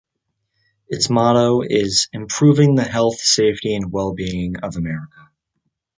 [0.89, 5.29] Its motto is "Improving the health, safety, and well-being of America".